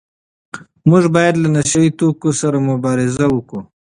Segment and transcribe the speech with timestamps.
[0.89, 3.61] موږ باید له نشه يي توکو سره مبارزه وکړو.